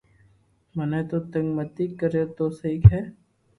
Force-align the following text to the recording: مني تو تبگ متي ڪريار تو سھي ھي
مني 0.75 1.01
تو 1.09 1.17
تبگ 1.31 1.47
متي 1.57 1.85
ڪريار 1.99 2.27
تو 2.37 2.45
سھي 2.57 2.73
ھي 2.89 3.01